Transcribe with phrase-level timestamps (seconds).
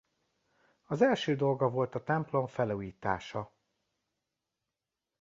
[0.83, 3.53] Az első dolga volt a templom felújítása.